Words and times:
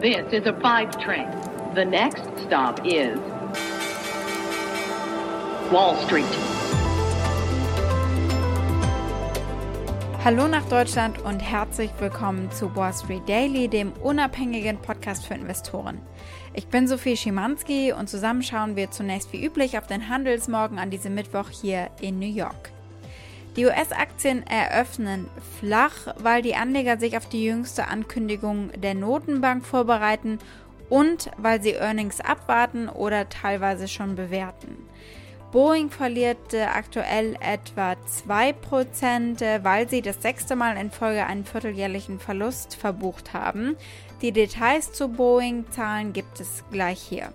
This 0.00 0.32
is 0.32 0.46
a 0.46 0.54
five 0.62 0.98
train. 0.98 1.28
The 1.74 1.84
next 1.84 2.22
stop 2.46 2.80
is 2.86 3.18
Wall 5.70 5.94
Street. 6.06 6.24
Hallo 10.24 10.48
nach 10.48 10.66
Deutschland 10.70 11.20
und 11.20 11.40
herzlich 11.40 11.90
willkommen 11.98 12.50
zu 12.50 12.74
Wall 12.74 12.94
Street 12.94 13.28
Daily, 13.28 13.68
dem 13.68 13.92
unabhängigen 14.02 14.78
Podcast 14.78 15.26
für 15.26 15.34
Investoren. 15.34 16.00
Ich 16.54 16.68
bin 16.68 16.88
Sophie 16.88 17.18
Schimanski 17.18 17.92
und 17.92 18.08
zusammen 18.08 18.42
schauen 18.42 18.76
wir 18.76 18.90
zunächst 18.90 19.34
wie 19.34 19.44
üblich 19.44 19.76
auf 19.76 19.86
den 19.86 20.08
Handelsmorgen 20.08 20.78
an 20.78 20.88
diesem 20.88 21.14
Mittwoch 21.14 21.50
hier 21.50 21.90
in 22.00 22.18
New 22.18 22.24
York. 22.24 22.72
Die 23.56 23.66
US-Aktien 23.66 24.46
eröffnen 24.46 25.28
flach, 25.58 26.14
weil 26.18 26.42
die 26.42 26.54
Anleger 26.54 26.98
sich 26.98 27.16
auf 27.16 27.28
die 27.28 27.44
jüngste 27.44 27.88
Ankündigung 27.88 28.70
der 28.80 28.94
Notenbank 28.94 29.66
vorbereiten 29.66 30.38
und 30.88 31.30
weil 31.36 31.60
sie 31.60 31.72
Earnings 31.72 32.20
abwarten 32.20 32.88
oder 32.88 33.28
teilweise 33.28 33.88
schon 33.88 34.14
bewerten. 34.14 34.76
Boeing 35.52 35.90
verliert 35.90 36.54
äh, 36.54 36.62
aktuell 36.62 37.36
etwa 37.40 37.96
2%, 38.24 39.42
äh, 39.42 39.64
weil 39.64 39.88
sie 39.88 40.00
das 40.00 40.22
sechste 40.22 40.54
Mal 40.54 40.76
in 40.76 40.92
Folge 40.92 41.26
einen 41.26 41.44
vierteljährlichen 41.44 42.20
Verlust 42.20 42.76
verbucht 42.76 43.32
haben. 43.32 43.76
Die 44.22 44.30
Details 44.30 44.92
zu 44.92 45.08
Boeing-Zahlen 45.08 46.12
gibt 46.12 46.38
es 46.38 46.62
gleich 46.70 47.00
hier. 47.00 47.32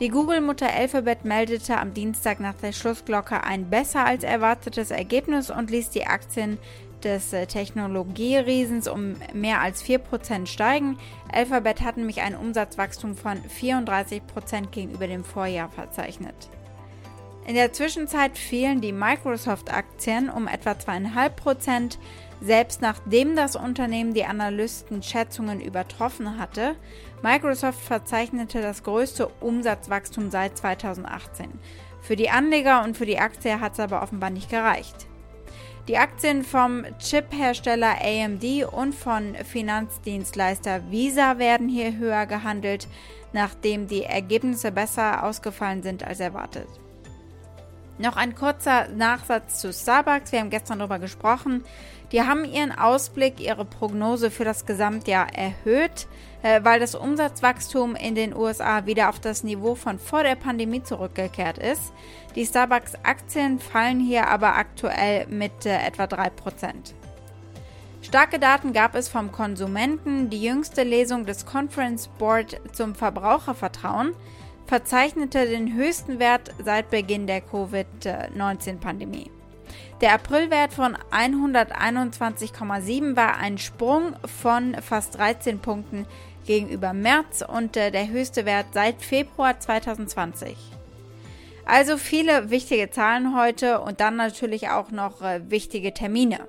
Die 0.00 0.08
Google-Mutter 0.08 0.72
Alphabet 0.72 1.26
meldete 1.26 1.76
am 1.76 1.92
Dienstag 1.92 2.40
nach 2.40 2.54
der 2.54 2.72
Schlussglocke 2.72 3.44
ein 3.44 3.68
besser 3.68 4.06
als 4.06 4.24
erwartetes 4.24 4.90
Ergebnis 4.90 5.50
und 5.50 5.70
ließ 5.70 5.90
die 5.90 6.06
Aktien 6.06 6.56
des 7.04 7.34
äh, 7.34 7.46
Technologieriesens 7.46 8.88
um 8.88 9.16
mehr 9.34 9.60
als 9.60 9.84
4% 9.84 10.46
steigen. 10.46 10.96
Alphabet 11.30 11.82
hat 11.82 11.98
nämlich 11.98 12.22
ein 12.22 12.34
Umsatzwachstum 12.34 13.14
von 13.14 13.42
34% 13.42 14.70
gegenüber 14.70 15.06
dem 15.06 15.22
Vorjahr 15.22 15.68
verzeichnet. 15.68 16.48
In 17.46 17.54
der 17.54 17.72
Zwischenzeit 17.72 18.38
fielen 18.38 18.80
die 18.80 18.92
Microsoft-Aktien 18.92 20.30
um 20.30 20.46
etwa 20.46 20.72
2,5%, 20.72 21.98
selbst 22.40 22.80
nachdem 22.80 23.34
das 23.34 23.56
Unternehmen 23.56 24.14
die 24.14 24.24
Analystenschätzungen 24.24 25.60
übertroffen 25.60 26.38
hatte. 26.38 26.76
Microsoft 27.22 27.80
verzeichnete 27.80 28.62
das 28.62 28.82
größte 28.82 29.28
Umsatzwachstum 29.40 30.30
seit 30.30 30.56
2018. 30.56 31.50
Für 32.02 32.16
die 32.16 32.30
Anleger 32.30 32.82
und 32.84 32.96
für 32.96 33.06
die 33.06 33.18
Aktie 33.18 33.60
hat 33.60 33.74
es 33.74 33.80
aber 33.80 34.02
offenbar 34.02 34.30
nicht 34.30 34.48
gereicht. 34.48 35.06
Die 35.88 35.98
Aktien 35.98 36.44
vom 36.44 36.84
Chip-Hersteller 36.98 37.96
AMD 38.02 38.64
und 38.72 38.94
von 38.94 39.34
Finanzdienstleister 39.34 40.90
Visa 40.90 41.38
werden 41.38 41.68
hier 41.68 41.96
höher 41.98 42.26
gehandelt, 42.26 42.86
nachdem 43.32 43.86
die 43.86 44.04
Ergebnisse 44.04 44.72
besser 44.72 45.24
ausgefallen 45.24 45.82
sind 45.82 46.04
als 46.04 46.20
erwartet. 46.20 46.68
Noch 48.00 48.16
ein 48.16 48.34
kurzer 48.34 48.88
Nachsatz 48.88 49.60
zu 49.60 49.74
Starbucks. 49.74 50.32
Wir 50.32 50.40
haben 50.40 50.48
gestern 50.48 50.78
darüber 50.78 50.98
gesprochen. 50.98 51.62
Die 52.12 52.22
haben 52.22 52.46
ihren 52.46 52.72
Ausblick, 52.72 53.40
ihre 53.40 53.66
Prognose 53.66 54.30
für 54.30 54.44
das 54.44 54.64
Gesamtjahr 54.64 55.26
erhöht, 55.34 56.08
äh, 56.42 56.64
weil 56.64 56.80
das 56.80 56.94
Umsatzwachstum 56.94 57.96
in 57.96 58.14
den 58.14 58.34
USA 58.34 58.86
wieder 58.86 59.10
auf 59.10 59.20
das 59.20 59.44
Niveau 59.44 59.74
von 59.74 59.98
vor 59.98 60.22
der 60.22 60.34
Pandemie 60.34 60.82
zurückgekehrt 60.82 61.58
ist. 61.58 61.92
Die 62.36 62.46
Starbucks-Aktien 62.46 63.58
fallen 63.58 64.00
hier 64.00 64.28
aber 64.28 64.56
aktuell 64.56 65.26
mit 65.26 65.66
äh, 65.66 65.86
etwa 65.86 66.04
3%. 66.04 66.94
Starke 68.00 68.38
Daten 68.38 68.72
gab 68.72 68.94
es 68.94 69.10
vom 69.10 69.30
Konsumenten. 69.30 70.30
Die 70.30 70.42
jüngste 70.42 70.84
Lesung 70.84 71.26
des 71.26 71.44
Conference 71.44 72.08
Board 72.08 72.62
zum 72.72 72.94
Verbrauchervertrauen 72.94 74.14
verzeichnete 74.70 75.46
den 75.46 75.74
höchsten 75.74 76.18
Wert 76.20 76.52
seit 76.64 76.90
Beginn 76.90 77.26
der 77.26 77.40
Covid-19-Pandemie. 77.40 79.32
Der 80.00 80.14
Aprilwert 80.14 80.72
von 80.72 80.96
121,7 81.10 83.16
war 83.16 83.38
ein 83.38 83.58
Sprung 83.58 84.14
von 84.24 84.76
fast 84.80 85.18
13 85.18 85.58
Punkten 85.58 86.06
gegenüber 86.46 86.92
März 86.92 87.42
und 87.42 87.76
äh, 87.76 87.90
der 87.90 88.10
höchste 88.10 88.46
Wert 88.46 88.66
seit 88.72 89.02
Februar 89.02 89.58
2020. 89.58 90.56
Also 91.64 91.96
viele 91.96 92.50
wichtige 92.50 92.92
Zahlen 92.92 93.36
heute 93.36 93.80
und 93.80 93.98
dann 93.98 94.14
natürlich 94.14 94.68
auch 94.68 94.92
noch 94.92 95.20
äh, 95.20 95.50
wichtige 95.50 95.92
Termine. 95.92 96.46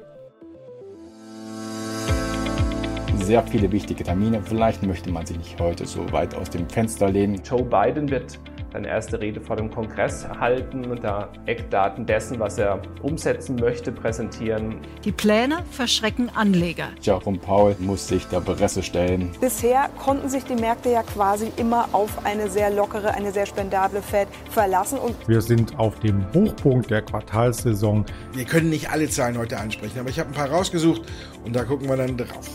Sehr 3.22 3.44
viele 3.44 3.72
wichtige 3.72 4.04
Termine. 4.04 4.42
Vielleicht 4.44 4.84
möchte 4.84 5.12
man 5.12 5.26
sich 5.26 5.38
nicht 5.38 5.60
heute 5.60 5.86
so 5.86 6.12
weit 6.12 6.36
aus 6.36 6.50
dem 6.50 6.68
Fenster 6.70 7.10
lehnen. 7.10 7.42
Joe 7.44 7.64
Biden 7.64 8.10
wird 8.10 8.40
seine 8.72 8.88
erste 8.88 9.20
Rede 9.20 9.42
vor 9.42 9.58
dem 9.58 9.70
Kongress 9.70 10.28
halten 10.40 10.86
und 10.86 11.04
da 11.04 11.30
Eckdaten 11.46 12.06
dessen, 12.06 12.40
was 12.40 12.58
er 12.58 12.82
umsetzen 13.02 13.58
möchte, 13.58 13.92
präsentieren. 13.92 14.78
Die 15.04 15.12
Pläne 15.12 15.64
verschrecken 15.72 16.30
Anleger. 16.34 16.88
Jerome 17.02 17.38
Powell 17.38 17.76
muss 17.80 18.08
sich 18.08 18.26
der 18.28 18.40
Presse 18.40 18.82
stellen. 18.82 19.32
Bisher 19.42 19.90
konnten 20.02 20.30
sich 20.30 20.46
die 20.46 20.56
Märkte 20.56 20.90
ja 20.90 21.04
quasi 21.04 21.52
immer 21.58 21.90
auf 21.92 22.26
eine 22.26 22.50
sehr 22.50 22.70
lockere, 22.70 23.14
eine 23.14 23.32
sehr 23.32 23.46
spendable 23.46 24.02
Fed 24.02 24.28
verlassen. 24.50 24.98
Und 25.00 25.16
Wir 25.28 25.42
sind 25.42 25.78
auf 25.78 26.00
dem 26.00 26.26
Hochpunkt 26.34 26.90
der 26.90 27.02
Quartalssaison. 27.02 28.06
Wir 28.34 28.46
können 28.46 28.70
nicht 28.70 28.90
alle 28.90 29.10
Zahlen 29.10 29.38
heute 29.38 29.60
ansprechen, 29.60 30.00
aber 30.00 30.10
ich 30.10 30.20
habe 30.20 30.30
ein 30.30 30.36
paar 30.36 30.50
rausgesucht 30.50 31.02
und 31.44 31.56
da 31.56 31.64
gucken 31.64 31.90
wir 31.90 31.98
dann 31.98 32.16
drauf. 32.16 32.50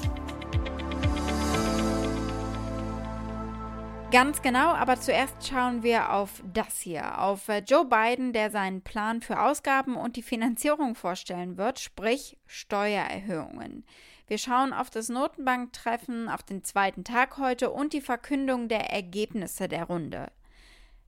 Ganz 4.17 4.41
genau, 4.41 4.73
aber 4.73 4.99
zuerst 4.99 5.47
schauen 5.47 5.83
wir 5.83 6.11
auf 6.11 6.43
das 6.55 6.81
hier, 6.81 7.21
auf 7.21 7.51
äh, 7.51 7.59
Joe 7.59 7.85
Biden, 7.85 8.33
der 8.33 8.51
seinen 8.51 8.81
Plan 8.81 9.21
für 9.21 9.43
Ausgaben 9.43 9.95
und 9.95 10.17
die 10.17 10.23
Finanzierung 10.23 10.95
vorstellen 10.95 11.59
wird, 11.59 11.81
sprich 11.81 12.39
Steuererhöhungen. 12.47 13.85
Wir 14.27 14.39
schauen 14.39 14.73
auf 14.73 14.89
das 14.89 15.11
Notenbanktreffen 15.11 16.31
auf 16.31 16.43
den 16.43 16.65
zweiten 16.65 17.05
Tag 17.05 17.37
heute 17.37 17.69
und 17.69 17.93
die 17.93 18.01
Verkündung 18.01 18.69
der 18.69 18.91
Ergebnisse 18.91 19.69
der 19.69 19.85
Runde. 19.85 20.33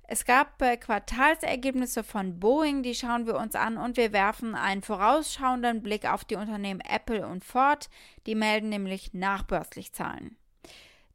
Es 0.02 0.26
gab 0.26 0.60
äh, 0.60 0.76
Quartalsergebnisse 0.76 2.04
von 2.04 2.38
Boeing, 2.38 2.82
die 2.82 2.94
schauen 2.94 3.26
wir 3.26 3.38
uns 3.38 3.54
an 3.54 3.78
und 3.78 3.96
wir 3.96 4.12
werfen 4.12 4.54
einen 4.54 4.82
vorausschauenden 4.82 5.82
Blick 5.82 6.04
auf 6.04 6.26
die 6.26 6.36
Unternehmen 6.36 6.82
Apple 6.82 7.26
und 7.26 7.42
Ford, 7.42 7.88
die 8.26 8.34
melden 8.34 8.68
nämlich 8.68 9.14
nachbörslich 9.14 9.94
Zahlen. 9.94 10.37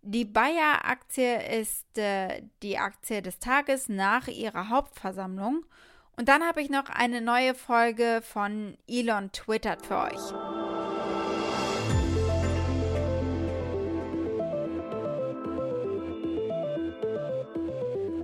Die 0.06 0.26
Bayer-Aktie 0.26 1.62
ist 1.62 1.98
äh, 1.98 2.42
die 2.62 2.78
Aktie 2.78 3.22
des 3.22 3.40
Tages 3.40 3.88
nach 3.88 4.28
ihrer 4.28 4.68
Hauptversammlung. 4.68 5.66
Und 6.18 6.28
dann 6.28 6.44
habe 6.44 6.62
ich 6.62 6.70
noch 6.70 6.90
eine 6.90 7.22
neue 7.22 7.56
Folge 7.56 8.22
von 8.22 8.78
Elon 8.86 9.32
Twittert 9.32 9.86
für 9.86 10.00
euch. 10.00 10.20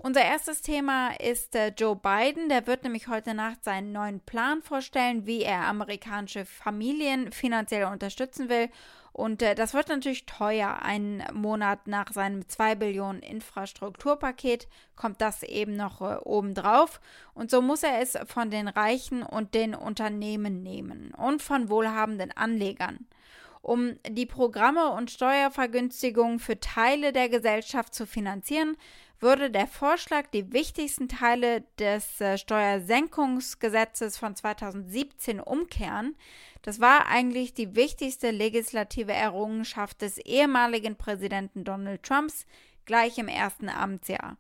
Unser 0.04 0.26
erstes 0.26 0.62
Thema 0.62 1.12
ist 1.18 1.56
äh, 1.56 1.72
Joe 1.78 1.96
Biden. 1.96 2.50
Der 2.50 2.68
wird 2.68 2.84
nämlich 2.84 3.08
heute 3.08 3.34
Nacht 3.34 3.64
seinen 3.64 3.94
neuen 3.94 4.20
Plan 4.20 4.62
vorstellen, 4.62 5.26
wie 5.26 5.44
er 5.44 5.68
amerikanische 5.68 6.44
Familien 6.44 7.32
finanziell 7.32 7.86
unterstützen 7.86 8.50
will. 8.50 8.70
Und 9.20 9.42
äh, 9.42 9.54
das 9.54 9.74
wird 9.74 9.90
natürlich 9.90 10.26
teuer. 10.26 10.82
Einen 10.82 11.22
Monat 11.34 11.88
nach 11.88 12.14
seinem 12.14 12.48
2 12.48 12.76
Billionen 12.76 13.22
Infrastrukturpaket 13.22 14.70
kommt 14.96 15.20
das 15.20 15.44
eben 15.44 15.76
noch 15.76 16.00
äh, 16.00 16.16
obendrauf. 16.24 17.02
Und 17.34 17.52
so 17.52 17.62
muss 17.62 17.84
er 17.84 18.00
es 18.00 18.18
von 18.28 18.50
den 18.50 18.70
Reichen 18.70 19.24
und 19.24 19.56
den 19.56 19.76
Unternehmen 19.76 20.64
nehmen 20.64 21.14
und 21.16 21.42
von 21.42 21.68
wohlhabenden 21.70 22.32
Anlegern. 22.32 23.08
Um 23.62 24.00
die 24.08 24.26
Programme 24.26 24.92
und 24.92 25.12
Steuervergünstigungen 25.12 26.40
für 26.40 26.60
Teile 26.60 27.12
der 27.12 27.30
Gesellschaft 27.30 27.94
zu 27.94 28.06
finanzieren, 28.06 28.78
würde 29.20 29.52
der 29.52 29.68
Vorschlag 29.68 30.28
die 30.28 30.54
wichtigsten 30.54 31.10
Teile 31.10 31.64
des 31.78 32.22
äh, 32.22 32.38
Steuersenkungsgesetzes 32.38 34.18
von 34.18 34.36
2017 34.36 35.40
umkehren. 35.42 36.16
Das 36.62 36.80
war 36.80 37.08
eigentlich 37.08 37.54
die 37.54 37.76
wichtigste 37.76 38.32
legislative 38.32 39.14
Errungenschaft 39.14 40.02
des 40.02 40.18
ehemaligen 40.20 40.96
Präsidenten 40.96 41.64
Donald 41.64 42.04
Trumps 42.04 42.46
gleich 42.86 43.18
im 43.18 43.28
ersten 43.28 43.70
Amtsjahr. 43.70 44.38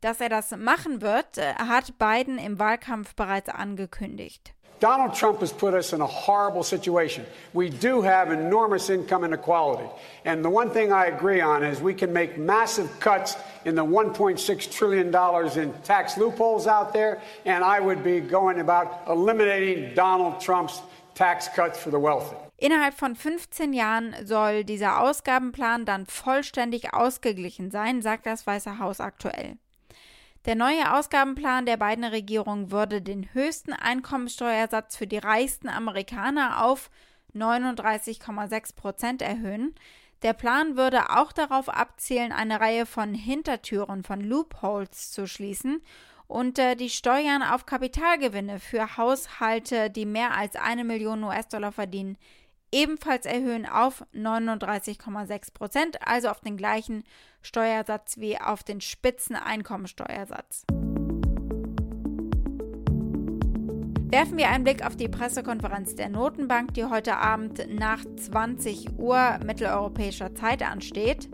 Dass 0.00 0.20
er 0.20 0.28
das 0.28 0.50
machen 0.50 1.00
wird, 1.00 1.38
äh, 1.38 1.54
hat 1.54 1.98
Biden 1.98 2.38
im 2.38 2.58
Wahlkampf 2.58 3.14
bereits 3.14 3.48
angekündigt. 3.48 4.53
Donald 4.80 5.14
Trump 5.14 5.40
has 5.40 5.52
put 5.52 5.74
us 5.74 5.92
in 5.92 6.00
a 6.00 6.06
horrible 6.06 6.62
situation. 6.62 7.24
We 7.52 7.70
do 7.70 8.02
have 8.02 8.30
enormous 8.32 8.90
income 8.90 9.24
inequality. 9.24 9.88
And 10.24 10.44
the 10.44 10.50
one 10.50 10.70
thing 10.70 10.92
I 10.92 11.06
agree 11.06 11.40
on 11.40 11.62
is 11.62 11.80
we 11.80 11.94
can 11.94 12.12
make 12.12 12.36
massive 12.36 12.88
cuts 13.00 13.36
in 13.64 13.74
the 13.74 13.84
$1.6 13.84 14.72
trillion 14.72 15.58
in 15.58 15.82
tax 15.82 16.18
loopholes 16.18 16.66
out 16.66 16.92
there. 16.92 17.20
And 17.44 17.64
I 17.64 17.80
would 17.80 18.02
be 18.02 18.20
going 18.20 18.60
about 18.60 19.02
eliminating 19.08 19.94
Donald 19.94 20.40
Trump's 20.40 20.82
tax 21.14 21.48
cuts 21.48 21.78
for 21.78 21.90
the 21.90 21.98
wealthy. 21.98 22.36
Innerhalb 22.56 22.94
von 22.94 23.16
15 23.16 23.72
Jahren 23.72 24.14
soll 24.24 24.64
dieser 24.64 25.00
Ausgabenplan 25.00 25.84
dann 25.84 26.06
vollständig 26.06 26.94
ausgeglichen 26.94 27.70
sein, 27.70 28.00
sagt 28.00 28.26
das 28.26 28.46
Weiße 28.46 28.78
Haus 28.78 29.00
aktuell. 29.00 29.58
Der 30.46 30.56
neue 30.56 30.92
Ausgabenplan 30.92 31.64
der 31.64 31.78
beiden 31.78 32.04
Regierungen 32.04 32.70
würde 32.70 33.00
den 33.00 33.32
höchsten 33.32 33.72
Einkommensteuersatz 33.72 34.94
für 34.94 35.06
die 35.06 35.16
reichsten 35.16 35.70
Amerikaner 35.70 36.62
auf 36.62 36.90
39,6 37.34 38.76
Prozent 38.76 39.22
erhöhen. 39.22 39.74
Der 40.22 40.34
Plan 40.34 40.76
würde 40.76 41.10
auch 41.16 41.32
darauf 41.32 41.70
abzielen, 41.70 42.30
eine 42.30 42.60
Reihe 42.60 42.84
von 42.84 43.14
Hintertüren, 43.14 44.04
von 44.04 44.20
Loopholes 44.20 45.12
zu 45.12 45.26
schließen 45.26 45.82
und 46.26 46.58
äh, 46.58 46.76
die 46.76 46.90
Steuern 46.90 47.42
auf 47.42 47.64
Kapitalgewinne 47.64 48.58
für 48.58 48.98
Haushalte, 48.98 49.88
die 49.88 50.06
mehr 50.06 50.36
als 50.36 50.56
eine 50.56 50.84
Million 50.84 51.24
US-Dollar 51.24 51.72
verdienen, 51.72 52.18
ebenfalls 52.74 53.24
erhöhen 53.24 53.66
auf 53.66 54.04
39,6 54.14 55.54
Prozent, 55.54 55.98
also 56.06 56.28
auf 56.28 56.40
den 56.40 56.56
gleichen 56.56 57.04
Steuersatz 57.40 58.18
wie 58.18 58.38
auf 58.40 58.64
den 58.64 58.80
Spitzeneinkommensteuersatz. 58.80 60.64
Werfen 64.10 64.38
wir 64.38 64.48
einen 64.48 64.64
Blick 64.64 64.84
auf 64.84 64.96
die 64.96 65.08
Pressekonferenz 65.08 65.94
der 65.94 66.08
Notenbank, 66.08 66.74
die 66.74 66.84
heute 66.84 67.16
Abend 67.16 67.66
nach 67.68 68.04
20 68.04 68.98
Uhr 68.98 69.38
mitteleuropäischer 69.44 70.34
Zeit 70.34 70.62
ansteht. 70.62 71.28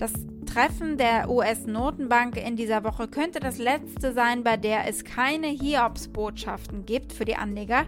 Das 0.00 0.14
Treffen 0.46 0.96
der 0.96 1.28
US-Notenbank 1.28 2.38
in 2.38 2.56
dieser 2.56 2.84
Woche 2.84 3.06
könnte 3.06 3.38
das 3.38 3.58
letzte 3.58 4.14
sein, 4.14 4.42
bei 4.42 4.56
der 4.56 4.88
es 4.88 5.04
keine 5.04 5.48
Hiobsbotschaften 5.48 6.86
gibt 6.86 7.12
für 7.12 7.26
die 7.26 7.36
Anleger, 7.36 7.84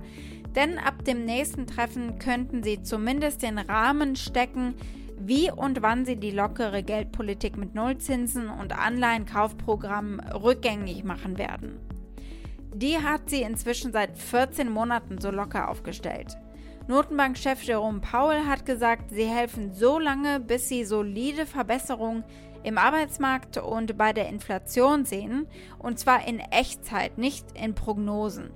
denn 0.54 0.78
ab 0.78 1.06
dem 1.06 1.24
nächsten 1.24 1.66
Treffen 1.66 2.18
könnten 2.18 2.62
sie 2.62 2.82
zumindest 2.82 3.40
den 3.40 3.56
Rahmen 3.56 4.14
stecken, 4.14 4.74
wie 5.18 5.50
und 5.50 5.80
wann 5.80 6.04
sie 6.04 6.16
die 6.16 6.32
lockere 6.32 6.82
Geldpolitik 6.82 7.56
mit 7.56 7.74
Nullzinsen 7.74 8.50
und 8.50 8.78
Anleihenkaufprogrammen 8.78 10.20
rückgängig 10.20 11.04
machen 11.04 11.38
werden. 11.38 11.80
Die 12.74 12.98
hat 12.98 13.30
sie 13.30 13.40
inzwischen 13.40 13.90
seit 13.90 14.18
14 14.18 14.70
Monaten 14.70 15.16
so 15.16 15.30
locker 15.30 15.70
aufgestellt. 15.70 16.36
Notenbankchef 16.92 17.62
Jerome 17.62 18.00
Powell 18.00 18.44
hat 18.46 18.66
gesagt, 18.66 19.12
sie 19.12 19.24
helfen 19.24 19.72
so 19.72 19.98
lange, 19.98 20.40
bis 20.40 20.68
sie 20.68 20.84
solide 20.84 21.46
Verbesserungen 21.46 22.22
im 22.64 22.76
Arbeitsmarkt 22.76 23.56
und 23.56 23.96
bei 23.96 24.12
der 24.12 24.28
Inflation 24.28 25.06
sehen, 25.06 25.46
und 25.78 25.98
zwar 25.98 26.28
in 26.28 26.38
Echtzeit, 26.38 27.16
nicht 27.16 27.46
in 27.54 27.74
Prognosen. 27.74 28.50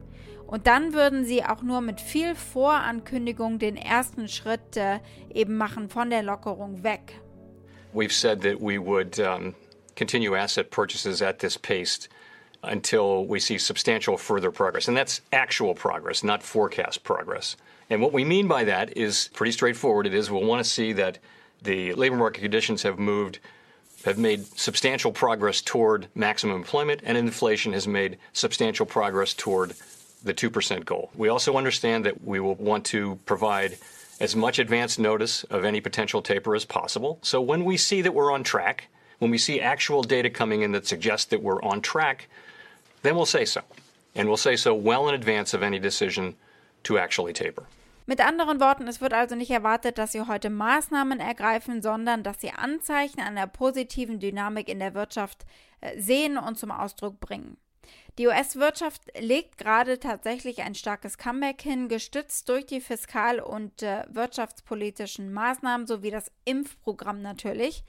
Und 0.47 0.67
dann 0.67 0.93
würden 0.93 1.25
sie 1.25 1.47
auch 1.47 1.63
nur 1.63 1.81
mit 1.81 1.99
viel 1.99 2.35
Vorankündigung 2.35 3.59
den 3.59 3.79
ersten 3.79 4.29
Schritt 4.29 4.77
äh, 4.77 4.99
eben 5.33 5.57
machen 5.57 5.89
von 5.89 6.11
der 6.11 6.23
Lockerung 6.23 6.83
weg. 6.83 7.19
We've 7.95 8.13
said 8.13 8.43
that 8.43 8.61
we 8.61 8.79
would 8.79 9.19
um, 9.19 9.55
continue 9.97 10.37
asset 10.37 10.69
purchases 10.69 11.23
at 11.23 11.39
this 11.39 11.57
pace 11.57 12.11
until 12.63 13.27
we 13.27 13.41
see 13.41 13.57
substantial 13.57 14.19
further 14.19 14.51
progress. 14.51 14.89
And 14.89 14.97
that's 14.97 15.23
actual 15.33 15.75
progress, 15.75 16.23
not 16.23 16.43
forecast 16.43 17.03
progress. 17.03 17.57
And 17.89 18.01
what 18.01 18.13
we 18.13 18.25
mean 18.25 18.49
by 18.49 18.65
that 18.65 18.97
is 18.97 19.31
pretty 19.35 19.53
straightforward. 19.53 20.07
It 20.07 20.15
is 20.15 20.31
we'll 20.31 20.45
want 20.45 20.65
to 20.65 20.71
see 20.71 20.93
that 20.95 21.19
the 21.63 21.95
labor 21.95 22.17
market 22.17 22.41
conditions 22.41 22.83
have 22.83 22.99
moved 22.99 23.39
have 24.05 24.19
made 24.19 24.47
substantial 24.57 25.11
progress 25.11 25.61
toward 25.61 26.07
maximum 26.15 26.55
employment, 26.55 27.01
and 27.05 27.19
inflation 27.19 27.73
has 27.73 27.89
made 27.89 28.19
substantial 28.33 28.87
progress 28.87 29.35
toward 29.35 29.75
the 30.23 30.33
2% 30.33 30.85
goal. 30.85 31.11
We 31.17 31.29
also 31.29 31.57
understand 31.57 32.07
that 32.07 32.23
we 32.23 32.39
will 32.39 32.55
want 32.55 32.85
to 32.87 33.19
provide 33.27 33.79
as 34.21 34.37
much 34.37 34.61
advance 34.61 34.99
notice 34.99 35.45
of 35.45 35.65
any 35.65 35.81
potential 35.81 36.23
taper 36.23 36.55
as 36.55 36.65
possible. 36.65 37.19
So 37.23 37.41
when 37.41 37.65
we 37.65 37.77
see 37.77 38.01
that 38.03 38.15
we're 38.15 38.33
on 38.33 38.45
track, 38.45 38.89
when 39.19 39.31
we 39.31 39.39
see 39.39 39.61
actual 39.61 40.03
data 40.03 40.31
coming 40.31 40.63
in 40.63 40.73
that 40.73 40.87
suggests 40.87 41.27
that 41.27 41.43
we're 41.43 41.63
on 41.63 41.81
track, 41.81 42.29
then 43.03 43.17
we'll 43.17 43.27
say 43.27 43.45
so. 43.45 43.63
And 44.15 44.29
we'll 44.29 44.37
say 44.37 44.57
so 44.57 44.75
well 44.75 45.09
in 45.09 45.15
advance 45.15 45.53
of 45.53 45.63
any 45.63 45.79
decision 45.79 46.37
to 46.87 46.97
actually 46.97 47.33
taper. 47.33 47.67
Mit 48.09 48.21
anderen 48.21 48.61
Worten, 48.61 48.87
es 48.87 49.01
wird 49.01 49.13
also 49.13 49.35
nicht 49.35 49.51
erwartet, 49.51 49.99
dass 49.99 50.13
sie 50.13 50.21
heute 50.21 50.49
Maßnahmen 50.49 51.19
ergreifen, 51.19 51.83
sondern 51.83 52.23
dass 52.23 52.41
sie 52.41 52.53
Anzeichen 52.53 53.21
einer 53.21 53.49
positiven 53.49 54.21
Dynamik 54.21 54.69
in 54.69 54.79
der 54.79 54.95
Wirtschaft 54.95 55.45
äh, 55.81 56.01
sehen 56.01 56.39
und 56.39 56.57
zum 56.57 56.71
Ausdruck 56.71 57.19
bringen. 57.19 57.57
Die 58.19 58.29
US-Wirtschaft 58.29 59.03
legt 59.19 59.59
gerade 59.59 59.99
tatsächlich 59.99 60.63
ein 60.63 60.75
starkes 60.75 61.19
Comeback 61.19 61.61
hin, 61.61 61.89
gestützt 61.89 62.49
durch 62.49 62.65
die 62.65 62.81
fiskal- 62.81 63.41
und 63.41 63.83
äh, 63.83 64.05
wirtschaftspolitischen 64.09 65.33
Maßnahmen 65.33 65.87
sowie 65.87 66.11
das 66.11 66.31
Impfprogramm 66.45 67.23
natürlich. 67.23 67.85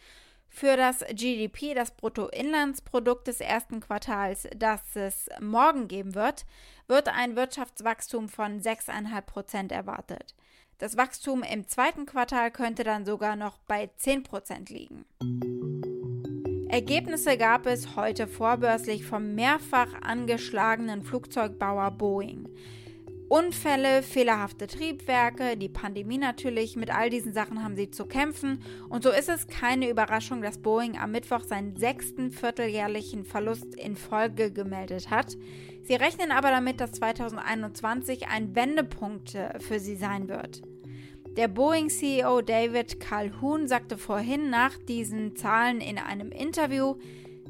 Für 0.50 0.76
das 0.78 1.06
GDP, 1.10 1.74
das 1.74 1.92
Bruttoinlandsprodukt 1.92 3.28
des 3.28 3.42
ersten 3.42 3.80
Quartals, 3.80 4.48
das 4.56 4.82
es 4.96 5.30
morgen 5.40 5.88
geben 5.88 6.16
wird, 6.16 6.46
wird 6.88 7.10
ein 7.10 7.36
Wirtschaftswachstum 7.36 8.30
von 8.30 8.62
6,5 8.62 9.22
Prozent 9.22 9.72
erwartet. 9.72 10.34
Das 10.80 10.96
Wachstum 10.96 11.44
im 11.44 11.68
zweiten 11.68 12.06
Quartal 12.06 12.52
könnte 12.52 12.84
dann 12.84 13.06
sogar 13.06 13.36
noch 13.36 13.58
bei 13.68 13.90
10 13.98 14.24
Prozent 14.24 14.70
liegen. 14.70 15.06
Ergebnisse 16.70 17.38
gab 17.38 17.66
es 17.66 17.96
heute 17.96 18.28
vorbörslich 18.28 19.06
vom 19.06 19.34
mehrfach 19.36 19.94
angeschlagenen 20.02 21.02
Flugzeugbauer 21.02 21.92
Boeing. 21.92 22.48
Unfälle, 23.29 24.03
fehlerhafte 24.03 24.68
Triebwerke, 24.68 25.57
die 25.57 25.68
Pandemie 25.68 26.18
natürlich, 26.18 26.77
mit 26.77 26.95
all 26.95 27.09
diesen 27.09 27.33
Sachen 27.33 27.62
haben 27.62 27.75
sie 27.75 27.91
zu 27.91 28.06
kämpfen. 28.06 28.62
Und 28.88 29.03
so 29.03 29.09
ist 29.09 29.27
es 29.27 29.47
keine 29.47 29.89
Überraschung, 29.89 30.41
dass 30.41 30.59
Boeing 30.59 30.97
am 30.97 31.12
Mittwoch 31.12 31.44
seinen 31.44 31.75
sechsten 31.75 32.31
vierteljährlichen 32.31 33.25
Verlust 33.25 33.75
in 33.75 33.97
Folge 33.97 34.51
gemeldet 34.51 35.09
hat. 35.09 35.35
Sie 35.83 35.95
rechnen 35.95 36.31
aber 36.31 36.51
damit, 36.51 36.79
dass 36.79 36.94
2021 36.94 38.29
ein 38.29 38.56
Wendepunkt 38.56 39.35
äh, 39.35 39.59
für 39.59 39.79
sie 39.79 39.97
sein 39.97 40.29
wird. 40.29 40.62
Der 41.35 41.50
Boeing-CEO 41.50 42.41
David 42.41 43.00
Calhoun 43.01 43.68
sagte 43.68 43.97
vorhin 43.97 44.50
nach 44.50 44.77
diesen 44.77 45.35
Zahlen 45.35 45.81
in 45.81 45.97
einem 45.97 46.31
Interview, 46.31 46.95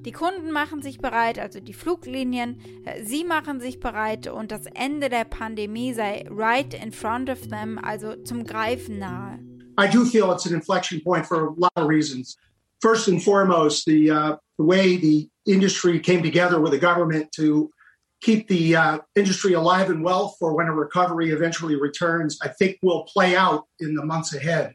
die 0.05 0.11
Kunden 0.11 0.51
machen 0.51 0.81
sich 0.81 0.99
bereit, 0.99 1.39
also 1.39 1.59
die 1.59 1.73
Fluglinien, 1.73 2.59
äh, 2.85 3.03
sie 3.03 3.23
machen 3.23 3.59
sich 3.59 3.79
bereit 3.79 4.27
und 4.27 4.51
das 4.51 4.65
Ende 4.73 5.09
der 5.09 5.25
Pandemie 5.25 5.93
sei 5.93 6.25
right 6.29 6.73
in 6.73 6.91
front 6.91 7.29
of 7.29 7.47
them, 7.47 7.77
also 7.77 8.15
zum 8.23 8.43
Greifen 8.45 8.99
nahe. 8.99 9.39
I 9.79 9.87
do 9.87 10.05
feel 10.05 10.31
it's 10.31 10.45
an 10.45 10.53
inflection 10.53 11.01
point 11.03 11.25
for 11.25 11.49
a 11.49 11.53
lot 11.57 11.71
of 11.75 11.87
reasons. 11.87 12.35
First 12.81 13.07
and 13.07 13.21
foremost, 13.21 13.85
the, 13.85 14.09
uh, 14.09 14.35
the 14.57 14.63
way 14.63 14.97
the 14.97 15.29
industry 15.45 15.99
came 15.99 16.23
together 16.23 16.59
with 16.59 16.71
the 16.71 16.79
government 16.79 17.31
to 17.33 17.69
keep 18.21 18.47
the 18.47 18.75
uh, 18.75 18.99
industry 19.15 19.53
alive 19.53 19.89
and 19.89 20.03
well 20.03 20.35
for 20.39 20.55
when 20.55 20.67
a 20.67 20.73
recovery 20.73 21.31
eventually 21.31 21.75
returns, 21.75 22.37
I 22.41 22.47
think 22.47 22.77
will 22.81 23.03
play 23.03 23.35
out 23.35 23.65
in 23.79 23.93
the 23.93 24.03
months 24.03 24.33
ahead. 24.33 24.73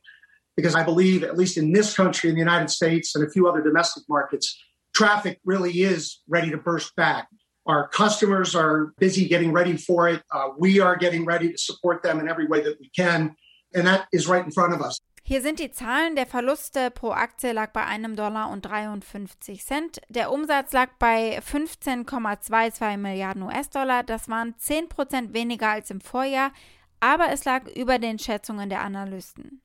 Because 0.56 0.74
I 0.74 0.84
believe, 0.84 1.24
at 1.24 1.36
least 1.36 1.56
in 1.56 1.72
this 1.72 1.96
country, 1.96 2.28
in 2.28 2.36
the 2.36 2.40
United 2.40 2.70
States, 2.70 3.14
and 3.14 3.24
a 3.24 3.30
few 3.30 3.48
other 3.48 3.62
domestic 3.62 4.04
markets, 4.08 4.62
traffic 4.94 5.40
really 5.44 5.82
is 5.82 6.22
ready 6.28 6.50
to 6.50 6.56
burst 6.58 6.94
back. 6.96 7.28
Our 7.66 7.88
customers 7.88 8.54
are 8.56 8.92
busy 8.98 9.28
getting 9.28 9.52
ready 9.52 9.76
for 9.76 10.08
it. 10.08 10.22
Uh, 10.30 10.48
we 10.58 10.80
are 10.80 10.96
getting 10.96 11.24
ready 11.24 11.52
to 11.52 11.58
support 11.58 12.02
them 12.02 12.18
in 12.18 12.28
every 12.28 12.46
way 12.46 12.60
that 12.62 12.78
we 12.80 12.90
can. 12.90 13.36
And 13.74 13.86
that 13.86 14.06
is 14.12 14.26
right 14.26 14.44
in 14.44 14.50
front 14.50 14.74
of 14.74 14.80
us. 14.80 15.00
Hier 15.24 15.40
sind 15.40 15.60
die 15.60 15.70
Zahlen. 15.70 16.16
Der 16.16 16.26
Verluste 16.26 16.90
pro 16.90 17.12
Aktie 17.12 17.52
lag 17.52 17.72
bei 17.72 17.86
einem 17.86 18.16
Dollar 18.16 18.50
und 18.50 18.62
53 18.62 19.64
Cent. 19.64 20.00
Der 20.08 20.32
Umsatz 20.32 20.72
lag 20.72 20.90
bei 20.98 21.38
15,22 21.38 22.96
Milliarden 22.96 23.44
US-Dollar. 23.44 24.02
Das 24.02 24.28
waren 24.28 24.58
10 24.58 24.88
Prozent 24.88 25.32
weniger 25.32 25.68
als 25.68 25.90
im 25.90 26.00
Vorjahr, 26.00 26.52
aber 26.98 27.30
es 27.30 27.44
lag 27.44 27.68
über 27.68 28.00
den 28.00 28.18
Schätzungen 28.18 28.68
der 28.68 28.80
Analysten. 28.80 29.62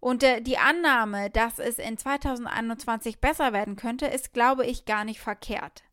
Und 0.00 0.22
äh, 0.22 0.40
die 0.40 0.58
Annahme, 0.58 1.30
dass 1.30 1.58
es 1.58 1.78
in 1.78 1.98
2021 1.98 3.20
besser 3.20 3.52
werden 3.52 3.76
könnte, 3.76 4.06
ist, 4.06 4.32
glaube 4.32 4.66
ich, 4.66 4.86
gar 4.86 5.04
nicht 5.04 5.20
verkehrt. 5.20 5.84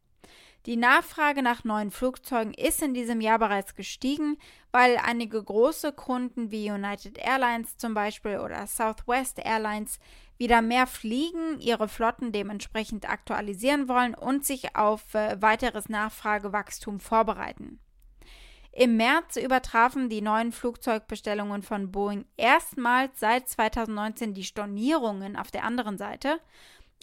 Die 0.65 0.75
Nachfrage 0.75 1.41
nach 1.41 1.63
neuen 1.63 1.91
Flugzeugen 1.91 2.53
ist 2.53 2.81
in 2.81 2.93
diesem 2.93 3.21
Jahr 3.21 3.39
bereits 3.39 3.75
gestiegen, 3.75 4.37
weil 4.71 4.97
einige 4.97 5.41
große 5.41 5.93
Kunden 5.93 6.51
wie 6.51 6.69
United 6.69 7.17
Airlines 7.17 7.77
zum 7.77 7.93
Beispiel 7.93 8.39
oder 8.39 8.67
Southwest 8.67 9.39
Airlines 9.39 9.99
wieder 10.37 10.61
mehr 10.61 10.85
fliegen, 10.85 11.59
ihre 11.59 11.87
Flotten 11.87 12.31
dementsprechend 12.31 13.09
aktualisieren 13.09 13.87
wollen 13.87 14.13
und 14.13 14.45
sich 14.45 14.75
auf 14.75 15.13
äh, 15.15 15.41
weiteres 15.41 15.89
Nachfragewachstum 15.89 16.99
vorbereiten. 16.99 17.79
Im 18.79 18.95
März 18.95 19.37
übertrafen 19.37 20.07
die 20.07 20.21
neuen 20.21 20.51
Flugzeugbestellungen 20.51 21.63
von 21.63 21.91
Boeing 21.91 22.25
erstmals 22.37 23.19
seit 23.19 23.49
2019 23.49 24.35
die 24.35 24.43
Stornierungen 24.43 25.35
auf 25.35 25.49
der 25.49 25.63
anderen 25.63 25.97
Seite. 25.97 26.39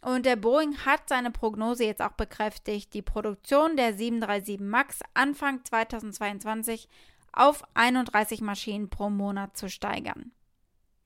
Und 0.01 0.25
der 0.25 0.37
Boeing 0.37 0.77
hat 0.87 1.09
seine 1.09 1.33
Prognose 1.33 1.83
jetzt 1.85 2.01
auch 2.01 2.13
bekräftigt, 2.13 2.95
die 2.95 3.03
Produktion 3.03 3.77
der 3.77 3.93
737 3.93 4.61
MAX 4.61 5.01
Anfang 5.15 5.65
2022 5.65 6.89
auf 7.33 7.65
31 7.75 8.41
Maschinen 8.41 8.89
pro 8.89 9.11
Monat 9.11 9.57
zu 9.57 9.69
steigern. 9.69 10.31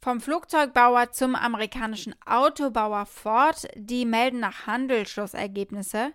Vom 0.03 0.21
Flugzeugbauer 0.21 1.13
zum 1.13 1.35
amerikanischen 1.35 2.15
Autobauer 2.27 3.07
Ford, 3.07 3.67
die 3.75 4.05
melden 4.05 4.41
nach 4.41 4.67
Handelsschlussergebnisse. 4.67 6.13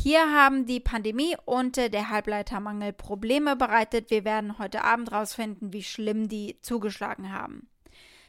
Hier 0.00 0.32
haben 0.32 0.64
die 0.64 0.78
Pandemie 0.78 1.36
und 1.44 1.76
der 1.76 2.08
Halbleitermangel 2.08 2.92
Probleme 2.92 3.56
bereitet. 3.56 4.12
Wir 4.12 4.24
werden 4.24 4.56
heute 4.60 4.84
Abend 4.84 5.10
herausfinden, 5.10 5.72
wie 5.72 5.82
schlimm 5.82 6.28
die 6.28 6.56
zugeschlagen 6.60 7.32
haben. 7.32 7.68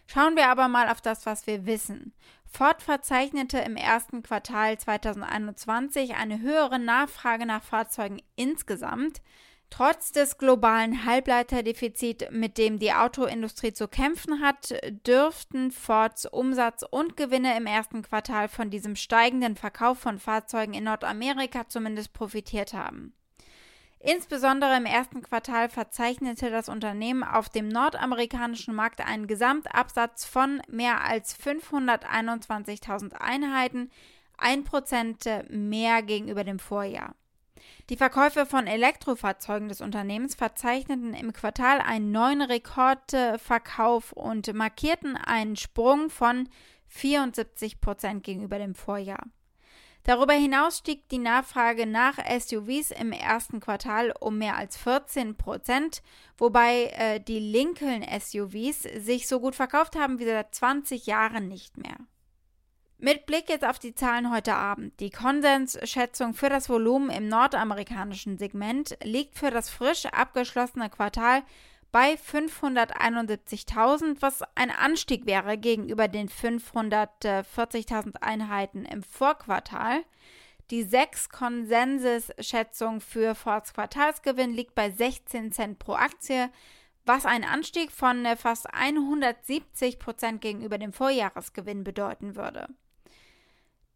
Schauen 0.08 0.36
wir 0.36 0.48
aber 0.48 0.68
mal 0.68 0.90
auf 0.90 1.00
das, 1.00 1.28
was 1.28 1.46
wir 1.46 1.68
wissen. 1.68 2.16
Ford 2.44 2.82
verzeichnete 2.82 3.60
im 3.60 3.76
ersten 3.76 4.24
Quartal 4.24 4.80
2021 4.80 6.16
eine 6.16 6.42
höhere 6.42 6.80
Nachfrage 6.80 7.46
nach 7.46 7.62
Fahrzeugen 7.62 8.20
insgesamt. 8.36 9.22
Trotz 9.70 10.12
des 10.12 10.38
globalen 10.38 11.06
Halbleiterdefizits, 11.06 12.26
mit 12.32 12.58
dem 12.58 12.80
die 12.80 12.92
Autoindustrie 12.92 13.72
zu 13.72 13.88
kämpfen 13.88 14.42
hat, 14.42 14.74
dürften 15.06 15.72
Fords 15.72 16.26
Umsatz 16.26 16.84
und 16.90 17.16
Gewinne 17.16 17.56
im 17.56 17.68
ersten 17.68 18.02
Quartal 18.02 18.48
von 18.48 18.72
diesem 18.72 18.96
steigenden 18.96 19.56
Verkauf 19.56 20.00
von 20.00 20.20
Fahrzeugen 20.20 20.74
in 20.74 20.86
Nordamerika 20.86 21.68
zumindest 21.68 22.14
profitiert 22.14 22.74
haben. 22.74 23.14
Insbesondere 24.00 24.78
im 24.78 24.86
ersten 24.86 25.22
Quartal 25.22 25.70
verzeichnete 25.70 26.50
das 26.50 26.70
Unternehmen 26.70 27.24
auf 27.24 27.50
dem 27.50 27.68
nordamerikanischen 27.68 28.74
Markt 28.74 29.02
einen 29.02 29.28
Gesamtabsatz 29.28 30.24
von 30.26 30.62
mehr 30.70 31.04
als 31.04 31.38
521.000 31.38 33.14
Einheiten, 33.14 33.92
1% 34.38 35.52
mehr 35.52 36.02
gegenüber 36.02 36.46
dem 36.46 36.60
Vorjahr. 36.60 37.14
Die 37.90 37.98
Verkäufe 37.98 38.46
von 38.46 38.68
Elektrofahrzeugen 38.68 39.70
des 39.70 39.82
Unternehmens 39.82 40.36
verzeichneten 40.36 41.14
im 41.14 41.34
Quartal 41.34 41.80
einen 41.80 42.12
neuen 42.12 42.42
Rekordverkauf 42.42 44.12
und 44.14 44.54
markierten 44.54 45.16
einen 45.16 45.56
Sprung 45.56 46.10
von 46.10 46.50
74% 46.94 48.22
gegenüber 48.22 48.58
dem 48.58 48.76
Vorjahr. 48.76 49.24
Darüber 50.04 50.34
hinaus 50.34 50.80
stieg 50.80 51.08
die 51.10 51.18
Nachfrage 51.20 51.86
nach 51.86 52.18
SUVs 52.18 52.92
im 52.92 53.12
ersten 53.12 53.60
Quartal 53.60 54.14
um 54.20 54.38
mehr 54.38 54.56
als 54.56 54.78
14 54.78 55.36
Prozent, 55.36 56.02
wobei 56.38 56.86
äh, 56.96 57.20
die 57.20 57.40
Lincoln 57.40 58.04
SUVs 58.04 58.84
sich 58.84 59.28
so 59.28 59.40
gut 59.40 59.56
verkauft 59.56 59.96
haben 59.96 60.20
wie 60.20 60.26
seit 60.26 60.56
20 60.56 61.06
Jahren 61.06 61.48
nicht 61.48 61.78
mehr. 61.78 61.98
Mit 63.02 63.26
Blick 63.26 63.48
jetzt 63.48 63.64
auf 63.64 63.80
die 63.80 63.96
Zahlen 63.96 64.30
heute 64.30 64.56
Abend. 64.56 65.00
Die 65.00 65.10
Konsensschätzung 65.10 66.34
für 66.34 66.50
das 66.50 66.68
Volumen 66.68 67.10
im 67.10 67.30
nordamerikanischen 67.30 68.38
Segment 68.38 68.98
liegt 69.02 69.38
für 69.38 69.52
das 69.52 69.70
frisch 69.70 70.06
abgeschlossene 70.08 70.90
Quartal 70.90 71.44
bei 71.94 72.16
571.000, 72.16 74.18
was 74.20 74.42
ein 74.56 74.70
Anstieg 74.70 75.26
wäre 75.26 75.58
gegenüber 75.58 76.10
den 76.10 76.28
540.000 76.28 78.22
Einheiten 78.22 78.84
im 78.84 79.02
Vorquartal. 79.02 80.04
Die 80.70 80.84
6 80.84 81.30
Konsensusschätzung 81.30 83.00
für 83.00 83.34
Fords 83.34 83.74
Quartalsgewinn 83.74 84.52
liegt 84.52 84.76
bei 84.76 84.92
16 84.92 85.54
Cent 85.54 85.80
pro 85.80 85.94
Aktie, 85.94 86.50
was 87.06 87.26
ein 87.26 87.46
Anstieg 87.46 87.94
von 87.94 88.28
fast 88.36 88.74
170 88.74 90.00
Prozent 90.00 90.42
gegenüber 90.42 90.78
dem 90.78 90.92
Vorjahresgewinn 90.92 91.86
bedeuten 91.86 92.36
würde. 92.36 92.68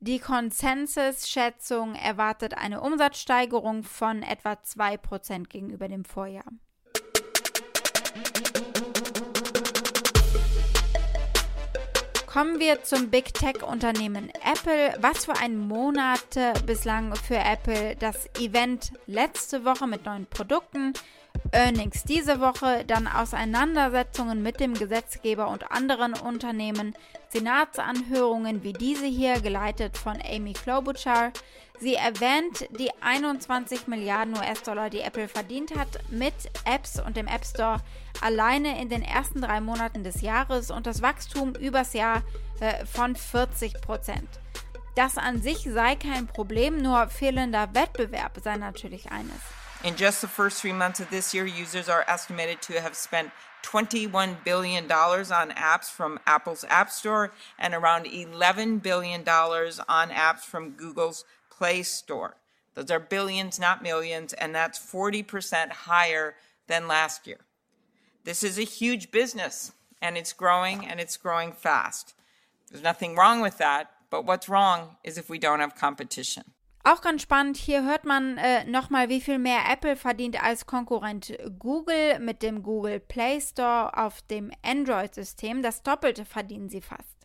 Die 0.05 0.19
Konsensusschätzung 0.19 1.95
erwartet 1.95 2.57
eine 2.57 2.81
Umsatzsteigerung 2.81 3.83
von 3.83 4.21
etwa 4.21 4.61
2 4.61 4.97
Prozent 4.97 5.49
gegenüber 5.49 5.87
dem 5.87 6.03
Vorjahr. 6.03 6.43
Kommen 12.25 12.59
wir 12.59 12.83
zum 12.83 13.11
Big 13.11 13.33
Tech-Unternehmen 13.33 14.29
Apple. 14.43 14.93
Was 14.99 15.23
für 15.23 15.37
ein 15.37 15.57
Monat 15.57 16.37
bislang 16.65 17.15
für 17.15 17.37
Apple. 17.37 17.95
Das 17.95 18.27
Event 18.37 18.91
letzte 19.07 19.63
Woche 19.63 19.87
mit 19.87 20.03
neuen 20.03 20.25
Produkten, 20.25 20.91
Earnings 21.51 22.03
diese 22.03 22.41
Woche, 22.41 22.83
dann 22.85 23.07
Auseinandersetzungen 23.07 24.43
mit 24.43 24.59
dem 24.59 24.73
Gesetzgeber 24.73 25.47
und 25.47 25.71
anderen 25.71 26.13
Unternehmen, 26.13 26.93
Senatsanhörungen 27.33 28.63
wie 28.63 28.73
diese 28.73 29.05
hier, 29.05 29.41
geleitet 29.41 29.97
von 29.97 30.21
Amy 30.21 30.53
Klobuchar. 30.53 31.31
Sie 31.79 31.95
erwähnt 31.95 32.69
die 32.79 32.91
21 33.01 33.87
Milliarden 33.87 34.37
US-Dollar, 34.37 34.89
die 34.89 35.01
Apple 35.01 35.27
verdient 35.27 35.75
hat 35.75 35.99
mit 36.09 36.33
Apps 36.63 36.99
und 36.99 37.17
dem 37.17 37.27
App 37.27 37.43
Store 37.43 37.81
alleine 38.21 38.79
in 38.79 38.87
den 38.87 39.01
ersten 39.01 39.41
drei 39.41 39.59
Monaten 39.59 40.03
des 40.03 40.21
Jahres 40.21 40.69
und 40.71 40.85
das 40.85 41.01
Wachstum 41.01 41.55
übers 41.55 41.93
Jahr 41.93 42.21
äh, 42.59 42.85
von 42.85 43.15
40 43.15 43.81
Prozent. 43.81 44.29
Das 44.95 45.17
an 45.17 45.41
sich 45.41 45.63
sei 45.63 45.95
kein 45.95 46.27
Problem, 46.27 46.81
nur 46.81 47.07
fehlender 47.07 47.73
Wettbewerb 47.73 48.39
sei 48.43 48.57
natürlich 48.57 49.11
eines. 49.11 49.41
In 49.83 49.95
just 49.97 50.21
the 50.21 50.27
first 50.27 50.61
three 50.61 50.71
months 50.71 51.01
of 51.01 51.09
this 51.09 51.33
year, 51.33 51.45
users 51.45 51.89
are 51.89 52.05
estimated 52.07 52.61
to 52.61 52.73
have 52.75 52.95
spent 52.95 53.31
$21 53.63 54.43
billion 54.43 54.83
on 54.91 55.51
apps 55.51 55.89
from 55.89 56.19
Apple's 56.27 56.65
App 56.69 56.91
Store 56.91 57.31
and 57.57 57.73
around 57.73 58.05
$11 58.05 58.81
billion 58.81 59.21
on 59.21 60.09
apps 60.09 60.41
from 60.41 60.71
Google's 60.71 61.25
Play 61.49 61.83
Store. 61.83 62.35
Those 62.75 62.91
are 62.91 62.99
billions, 62.99 63.59
not 63.59 63.83
millions, 63.83 64.33
and 64.33 64.53
that's 64.53 64.79
40% 64.79 65.71
higher 65.71 66.35
than 66.67 66.87
last 66.87 67.27
year. 67.27 67.39
This 68.23 68.43
is 68.43 68.57
a 68.57 68.63
huge 68.63 69.11
business, 69.11 69.73
and 70.01 70.17
it's 70.17 70.33
growing, 70.33 70.85
and 70.85 70.99
it's 70.99 71.17
growing 71.17 71.51
fast. 71.51 72.15
There's 72.69 72.83
nothing 72.83 73.15
wrong 73.15 73.41
with 73.41 73.57
that, 73.59 73.91
but 74.09 74.25
what's 74.25 74.49
wrong 74.49 74.97
is 75.03 75.17
if 75.17 75.29
we 75.29 75.37
don't 75.39 75.59
have 75.59 75.75
competition. 75.75 76.43
Auch 76.85 76.99
ganz 76.99 77.21
spannend, 77.21 77.55
hier 77.55 77.85
hört 77.85 78.03
man 78.03 78.37
äh, 78.37 78.65
nochmal, 78.65 79.07
wie 79.07 79.21
viel 79.21 79.39
mehr 79.39 79.61
Apple 79.71 79.95
verdient 79.95 80.43
als 80.43 80.65
Konkurrent 80.65 81.33
Google 81.57 82.19
mit 82.19 82.43
dem 82.43 82.61
Google 82.61 82.99
Play 82.99 83.39
Store 83.39 83.97
auf 83.97 84.21
dem 84.23 84.51
Android-System. 84.63 85.61
Das 85.61 85.83
Doppelte 85.83 86.25
verdienen 86.25 86.67
sie 86.67 86.81
fast. 86.81 87.23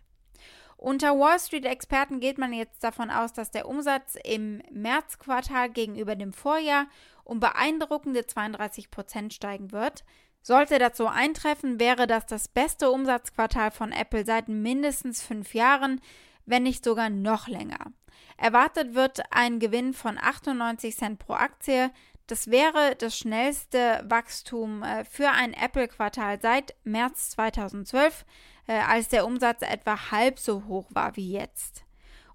Unter 0.76 1.18
Wall 1.18 1.40
Street-Experten 1.40 2.20
geht 2.20 2.38
man 2.38 2.52
jetzt 2.52 2.84
davon 2.84 3.10
aus, 3.10 3.32
dass 3.32 3.50
der 3.50 3.66
Umsatz 3.66 4.16
im 4.22 4.62
Märzquartal 4.70 5.70
gegenüber 5.70 6.14
dem 6.14 6.32
Vorjahr 6.32 6.86
um 7.24 7.40
beeindruckende 7.40 8.28
32 8.28 8.92
Prozent 8.92 9.34
steigen 9.34 9.72
wird. 9.72 10.04
Sollte 10.40 10.78
das 10.78 10.96
so 10.96 11.08
eintreffen, 11.08 11.80
wäre 11.80 12.06
das 12.06 12.26
das 12.26 12.46
beste 12.46 12.92
Umsatzquartal 12.92 13.72
von 13.72 13.90
Apple 13.90 14.24
seit 14.24 14.48
mindestens 14.48 15.20
fünf 15.20 15.52
Jahren, 15.52 16.00
wenn 16.48 16.62
nicht 16.62 16.84
sogar 16.84 17.10
noch 17.10 17.48
länger. 17.48 17.92
Erwartet 18.36 18.94
wird 18.94 19.20
ein 19.30 19.58
Gewinn 19.58 19.92
von 19.92 20.18
98 20.18 20.96
Cent 20.96 21.18
pro 21.18 21.34
Aktie. 21.34 21.90
Das 22.26 22.50
wäre 22.50 22.94
das 22.96 23.18
schnellste 23.18 24.04
Wachstum 24.08 24.82
äh, 24.82 25.04
für 25.04 25.30
ein 25.30 25.54
Apple-Quartal 25.54 26.40
seit 26.40 26.74
März 26.84 27.30
2012, 27.30 28.24
äh, 28.66 28.74
als 28.74 29.08
der 29.08 29.26
Umsatz 29.26 29.62
etwa 29.62 30.10
halb 30.10 30.38
so 30.38 30.64
hoch 30.66 30.86
war 30.90 31.16
wie 31.16 31.32
jetzt. 31.32 31.84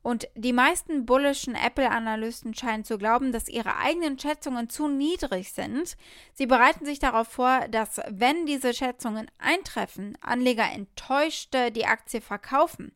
Und 0.04 0.28
die 0.36 0.52
meisten 0.52 1.06
bullischen 1.06 1.56
Apple-Analysten 1.56 2.54
scheinen 2.54 2.84
zu 2.84 2.98
glauben, 2.98 3.32
dass 3.32 3.48
ihre 3.48 3.78
eigenen 3.78 4.20
Schätzungen 4.20 4.70
zu 4.70 4.90
niedrig 4.90 5.54
sind. 5.54 5.96
Sie 6.34 6.46
bereiten 6.46 6.86
sich 6.86 7.00
darauf 7.00 7.30
vor, 7.30 7.68
dass, 7.70 8.02
wenn 8.10 8.46
diese 8.46 8.74
Schätzungen 8.74 9.32
eintreffen, 9.38 10.18
Anleger 10.20 10.70
enttäuschte 10.70 11.72
die 11.72 11.86
Aktie 11.86 12.20
verkaufen. 12.20 12.92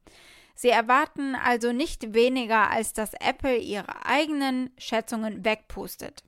Sie 0.60 0.70
erwarten 0.70 1.36
also 1.36 1.72
nicht 1.72 2.16
weniger, 2.16 2.72
als 2.72 2.92
dass 2.92 3.14
Apple 3.14 3.58
ihre 3.58 4.08
eigenen 4.08 4.72
Schätzungen 4.80 5.46
wegpustet. 5.46 6.24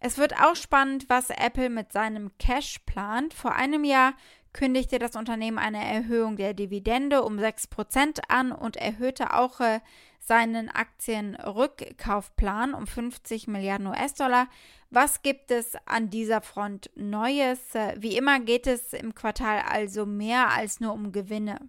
Es 0.00 0.16
wird 0.16 0.40
auch 0.40 0.56
spannend, 0.56 1.10
was 1.10 1.28
Apple 1.28 1.68
mit 1.68 1.92
seinem 1.92 2.30
Cash 2.38 2.78
plant. 2.86 3.34
Vor 3.34 3.54
einem 3.54 3.84
Jahr 3.84 4.14
kündigte 4.54 4.98
das 4.98 5.16
Unternehmen 5.16 5.58
eine 5.58 5.84
Erhöhung 5.84 6.36
der 6.36 6.54
Dividende 6.54 7.22
um 7.22 7.38
6% 7.38 8.20
an 8.28 8.52
und 8.52 8.78
erhöhte 8.78 9.34
auch 9.34 9.60
äh, 9.60 9.80
seinen 10.18 10.70
Aktienrückkaufplan 10.70 12.72
um 12.72 12.86
50 12.86 13.48
Milliarden 13.48 13.88
US-Dollar. 13.88 14.48
Was 14.88 15.20
gibt 15.20 15.50
es 15.50 15.76
an 15.84 16.08
dieser 16.08 16.40
Front 16.40 16.90
Neues? 16.94 17.74
Äh, 17.74 17.96
wie 17.98 18.16
immer 18.16 18.40
geht 18.40 18.66
es 18.66 18.94
im 18.94 19.14
Quartal 19.14 19.60
also 19.60 20.06
mehr 20.06 20.48
als 20.48 20.80
nur 20.80 20.94
um 20.94 21.12
Gewinne. 21.12 21.68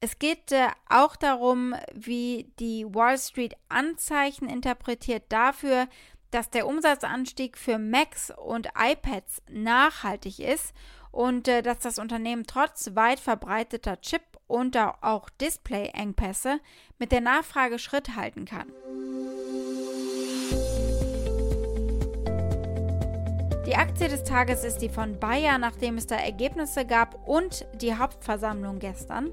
Es 0.00 0.18
geht 0.18 0.52
äh, 0.52 0.68
auch 0.88 1.16
darum, 1.16 1.74
wie 1.94 2.52
die 2.58 2.84
Wall 2.86 3.18
Street 3.18 3.54
Anzeichen 3.68 4.48
interpretiert 4.48 5.24
dafür, 5.30 5.88
dass 6.30 6.50
der 6.50 6.66
Umsatzanstieg 6.66 7.56
für 7.56 7.78
Macs 7.78 8.30
und 8.30 8.68
iPads 8.78 9.42
nachhaltig 9.50 10.40
ist 10.40 10.74
und 11.12 11.48
äh, 11.48 11.62
dass 11.62 11.78
das 11.78 11.98
Unternehmen 11.98 12.46
trotz 12.46 12.90
weit 12.94 13.20
verbreiteter 13.20 14.00
Chip- 14.02 14.38
und 14.46 14.76
auch 14.76 15.30
Display-Engpässe 15.40 16.60
mit 16.98 17.10
der 17.10 17.22
Nachfrage 17.22 17.78
Schritt 17.78 18.16
halten 18.16 18.44
kann. 18.44 18.70
Die 23.66 23.74
Aktie 23.74 24.08
des 24.08 24.22
Tages 24.22 24.62
ist 24.62 24.78
die 24.78 24.88
von 24.88 25.18
Bayer, 25.18 25.58
nachdem 25.58 25.96
es 25.96 26.06
da 26.06 26.16
Ergebnisse 26.16 26.84
gab 26.84 27.26
und 27.26 27.66
die 27.80 27.96
Hauptversammlung 27.96 28.78
gestern. 28.78 29.32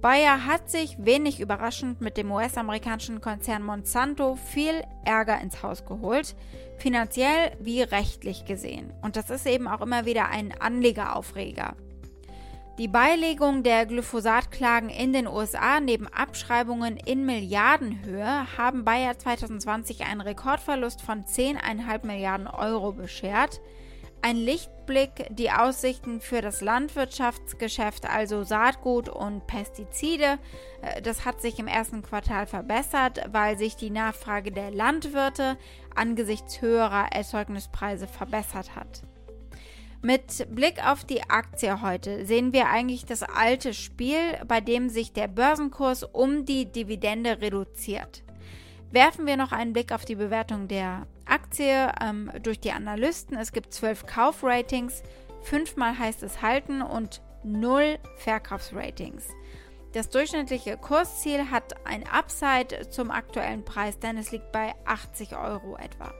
Bayer 0.00 0.46
hat 0.46 0.70
sich 0.70 0.96
wenig 1.04 1.40
überraschend 1.40 2.00
mit 2.00 2.16
dem 2.16 2.30
US-amerikanischen 2.30 3.20
Konzern 3.20 3.64
Monsanto 3.64 4.36
viel 4.36 4.84
Ärger 5.04 5.40
ins 5.40 5.64
Haus 5.64 5.84
geholt, 5.84 6.36
finanziell 6.76 7.56
wie 7.60 7.82
rechtlich 7.82 8.44
gesehen. 8.44 8.92
Und 9.02 9.16
das 9.16 9.28
ist 9.28 9.44
eben 9.46 9.66
auch 9.66 9.80
immer 9.80 10.04
wieder 10.04 10.28
ein 10.28 10.54
Anlegeraufreger. 10.60 11.74
Die 12.78 12.86
Beilegung 12.86 13.64
der 13.64 13.86
Glyphosat-Klagen 13.86 14.88
in 14.88 15.12
den 15.12 15.26
USA 15.26 15.80
neben 15.80 16.06
Abschreibungen 16.06 16.96
in 16.96 17.26
Milliardenhöhe 17.26 18.56
haben 18.56 18.84
Bayer 18.84 19.18
2020 19.18 20.04
einen 20.04 20.20
Rekordverlust 20.20 21.02
von 21.02 21.24
10,5 21.24 22.06
Milliarden 22.06 22.46
Euro 22.46 22.92
beschert. 22.92 23.60
Ein 24.22 24.36
Lichtblick, 24.88 25.26
die 25.30 25.50
Aussichten 25.50 26.20
für 26.20 26.40
das 26.40 26.60
Landwirtschaftsgeschäft, 26.60 28.08
also 28.08 28.42
Saatgut 28.42 29.08
und 29.08 29.46
Pestizide, 29.46 30.38
äh, 30.82 31.02
das 31.02 31.24
hat 31.24 31.40
sich 31.40 31.58
im 31.58 31.66
ersten 31.66 32.02
Quartal 32.02 32.46
verbessert, 32.46 33.20
weil 33.30 33.58
sich 33.58 33.76
die 33.76 33.90
Nachfrage 33.90 34.50
der 34.50 34.70
Landwirte 34.70 35.56
angesichts 35.94 36.60
höherer 36.60 37.12
Erzeugnispreise 37.12 38.06
verbessert 38.06 38.74
hat. 38.76 39.02
Mit 40.00 40.46
Blick 40.54 40.86
auf 40.86 41.04
die 41.04 41.22
Aktie 41.28 41.82
heute 41.82 42.24
sehen 42.24 42.52
wir 42.52 42.68
eigentlich 42.68 43.04
das 43.04 43.22
alte 43.22 43.74
Spiel, 43.74 44.38
bei 44.46 44.60
dem 44.60 44.88
sich 44.88 45.12
der 45.12 45.28
Börsenkurs 45.28 46.04
um 46.04 46.44
die 46.44 46.70
Dividende 46.70 47.40
reduziert. 47.40 48.22
Werfen 48.90 49.26
wir 49.26 49.36
noch 49.36 49.52
einen 49.52 49.72
Blick 49.72 49.92
auf 49.92 50.04
die 50.04 50.14
Bewertung 50.14 50.68
der 50.68 51.06
Aktie 51.28 51.92
ähm, 52.00 52.30
durch 52.42 52.60
die 52.60 52.72
Analysten. 52.72 53.36
Es 53.36 53.52
gibt 53.52 53.72
zwölf 53.72 54.06
Kaufratings, 54.06 55.02
fünfmal 55.42 55.98
heißt 55.98 56.22
es 56.22 56.42
halten 56.42 56.82
und 56.82 57.22
null 57.42 57.98
Verkaufsratings. 58.16 59.28
Das 59.92 60.10
durchschnittliche 60.10 60.76
Kursziel 60.76 61.50
hat 61.50 61.74
ein 61.86 62.06
Upside 62.06 62.90
zum 62.90 63.10
aktuellen 63.10 63.64
Preis, 63.64 63.98
denn 63.98 64.18
es 64.18 64.30
liegt 64.30 64.52
bei 64.52 64.74
80 64.84 65.36
Euro 65.36 65.76
etwa. 65.76 66.12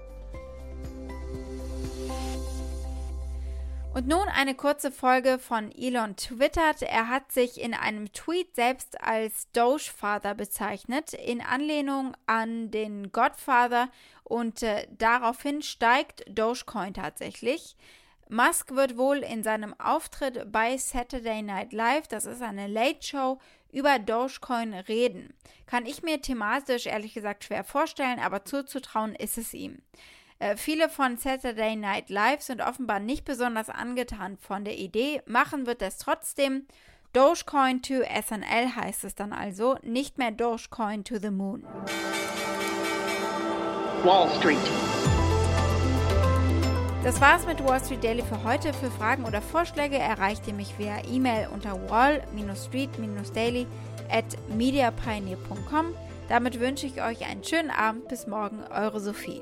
Und 3.99 4.07
nun 4.07 4.29
eine 4.29 4.55
kurze 4.55 4.93
Folge 4.93 5.41
von 5.41 5.73
Elon 5.73 6.15
twittert. 6.15 6.83
Er 6.83 7.09
hat 7.09 7.33
sich 7.33 7.61
in 7.61 7.75
einem 7.75 8.13
Tweet 8.13 8.55
selbst 8.55 9.01
als 9.01 9.51
Dogefather 9.51 10.37
bezeichnet, 10.37 11.15
in 11.15 11.41
Anlehnung 11.41 12.17
an 12.25 12.71
den 12.71 13.11
Godfather 13.11 13.91
und 14.23 14.63
äh, 14.63 14.87
daraufhin 14.97 15.63
steigt 15.63 16.25
Dogecoin 16.29 16.95
tatsächlich. 16.95 17.77
Musk 18.29 18.71
wird 18.77 18.97
wohl 18.97 19.17
in 19.19 19.43
seinem 19.43 19.75
Auftritt 19.81 20.53
bei 20.53 20.77
Saturday 20.77 21.43
Night 21.43 21.73
Live, 21.73 22.07
das 22.07 22.25
ist 22.25 22.41
eine 22.41 22.69
Late 22.69 23.05
Show, 23.05 23.41
über 23.73 23.99
Dogecoin 23.99 24.75
reden. 24.75 25.35
Kann 25.67 25.87
ich 25.87 26.05
mir 26.05 26.23
thematisch 26.23 26.87
ehrlich 26.87 27.15
gesagt 27.15 27.43
schwer 27.43 27.65
vorstellen, 27.65 28.21
aber 28.21 28.45
zuzutrauen 28.45 29.17
ist 29.17 29.39
es 29.39 29.55
ihm. 29.55 29.83
Äh, 30.41 30.57
viele 30.57 30.89
von 30.89 31.17
Saturday 31.17 31.75
Night 31.75 32.11
Live 32.11 32.43
sind 32.43 32.61
offenbar 32.63 33.01
nicht 33.01 33.25
besonders 33.25 33.69
angetan 33.71 34.37
von 34.39 34.65
der 34.65 34.79
Idee. 34.79 35.21
Machen 35.27 35.67
wird 35.67 35.83
es 35.83 35.99
trotzdem. 35.99 36.67
Dogecoin 37.13 37.83
to 37.83 38.03
SNL 38.03 38.77
heißt 38.77 39.03
es 39.05 39.15
dann 39.15 39.33
also, 39.33 39.77
nicht 39.83 40.19
mehr 40.19 40.31
Dogecoin 40.31 41.05
to 41.05 41.19
the 41.19 41.31
Moon. 41.31 41.65
Wall 44.05 44.29
Street. 44.39 44.59
Das 47.03 47.21
war's 47.21 47.47
mit 47.47 47.65
Wall 47.65 47.81
Street 47.81 48.05
Daily 48.05 48.23
für 48.23 48.45
heute. 48.45 48.73
Für 48.75 48.91
Fragen 48.91 49.25
oder 49.25 49.41
Vorschläge 49.41 49.99
erreicht 49.99 50.47
ihr 50.47 50.55
mich 50.55 50.79
via 50.79 51.03
E-Mail 51.09 51.49
unter 51.53 51.89
wall-street-daily 51.89 53.67
at 54.11 54.25
mediapioneer.com. 54.55 55.95
Damit 56.29 56.61
wünsche 56.61 56.87
ich 56.87 57.03
euch 57.03 57.27
einen 57.27 57.43
schönen 57.43 57.71
Abend. 57.71 58.07
Bis 58.09 58.27
morgen, 58.27 58.63
eure 58.71 59.01
Sophie. 59.01 59.41